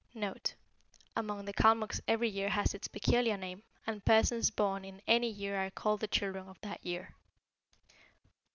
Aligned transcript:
Among 1.15 1.45
the 1.45 1.53
Calmucs 1.53 2.01
every 2.07 2.27
year 2.29 2.49
has 2.49 2.73
its 2.73 2.87
peculiar 2.87 3.37
name, 3.37 3.61
and 3.85 4.03
persons 4.03 4.49
born 4.49 4.83
in 4.83 4.99
any 5.05 5.29
year 5.29 5.63
are 5.63 5.69
called 5.69 5.99
the 5.99 6.07
children 6.07 6.47
of 6.47 6.59
that 6.61 6.83
year. 6.83 7.13